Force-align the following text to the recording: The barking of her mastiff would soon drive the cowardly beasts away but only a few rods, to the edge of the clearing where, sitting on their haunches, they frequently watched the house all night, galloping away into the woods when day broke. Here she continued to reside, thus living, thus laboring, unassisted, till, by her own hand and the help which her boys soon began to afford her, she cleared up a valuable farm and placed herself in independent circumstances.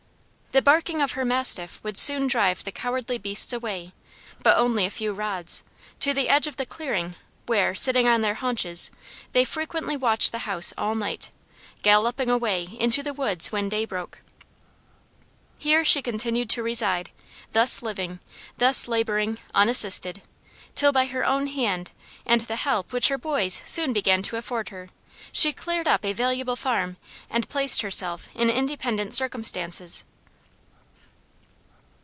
The 0.53 0.61
barking 0.61 1.01
of 1.01 1.13
her 1.13 1.23
mastiff 1.23 1.79
would 1.81 1.97
soon 1.97 2.27
drive 2.27 2.65
the 2.65 2.73
cowardly 2.73 3.17
beasts 3.17 3.53
away 3.53 3.93
but 4.43 4.57
only 4.57 4.85
a 4.85 4.89
few 4.89 5.13
rods, 5.13 5.63
to 6.01 6.13
the 6.13 6.27
edge 6.27 6.45
of 6.45 6.57
the 6.57 6.65
clearing 6.65 7.15
where, 7.45 7.73
sitting 7.73 8.05
on 8.05 8.19
their 8.19 8.33
haunches, 8.33 8.91
they 9.31 9.45
frequently 9.45 9.95
watched 9.95 10.33
the 10.33 10.39
house 10.39 10.73
all 10.77 10.93
night, 10.93 11.31
galloping 11.83 12.29
away 12.29 12.63
into 12.81 13.01
the 13.01 13.13
woods 13.13 13.53
when 13.53 13.69
day 13.69 13.85
broke. 13.85 14.19
Here 15.57 15.85
she 15.85 16.01
continued 16.01 16.49
to 16.49 16.63
reside, 16.63 17.11
thus 17.53 17.81
living, 17.81 18.19
thus 18.57 18.89
laboring, 18.89 19.37
unassisted, 19.55 20.21
till, 20.75 20.91
by 20.91 21.05
her 21.05 21.23
own 21.25 21.47
hand 21.47 21.93
and 22.25 22.41
the 22.41 22.57
help 22.57 22.91
which 22.91 23.07
her 23.07 23.17
boys 23.17 23.61
soon 23.63 23.93
began 23.93 24.21
to 24.23 24.35
afford 24.35 24.67
her, 24.67 24.89
she 25.31 25.53
cleared 25.53 25.87
up 25.87 26.03
a 26.03 26.11
valuable 26.11 26.57
farm 26.57 26.97
and 27.29 27.47
placed 27.47 27.83
herself 27.83 28.27
in 28.35 28.49
independent 28.49 29.13
circumstances. 29.13 30.03